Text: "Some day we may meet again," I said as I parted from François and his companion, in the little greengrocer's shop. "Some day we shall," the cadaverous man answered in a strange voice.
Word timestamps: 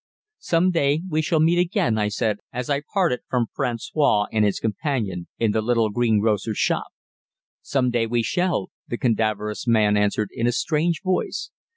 "Some 0.39 0.71
day 0.71 1.03
we 1.07 1.23
may 1.31 1.37
meet 1.37 1.59
again," 1.59 1.99
I 1.99 2.07
said 2.07 2.39
as 2.51 2.71
I 2.71 2.81
parted 2.91 3.19
from 3.29 3.45
François 3.55 4.25
and 4.33 4.43
his 4.43 4.59
companion, 4.59 5.27
in 5.37 5.51
the 5.51 5.61
little 5.61 5.91
greengrocer's 5.91 6.57
shop. 6.57 6.87
"Some 7.61 7.91
day 7.91 8.07
we 8.07 8.23
shall," 8.23 8.71
the 8.87 8.97
cadaverous 8.97 9.67
man 9.67 9.95
answered 9.95 10.29
in 10.33 10.47
a 10.47 10.51
strange 10.51 11.03
voice. 11.03 11.51